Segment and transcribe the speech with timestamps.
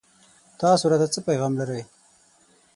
[0.61, 1.81] تاسو راته څه پيغام لرئ